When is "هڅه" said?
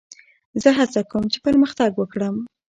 0.79-1.01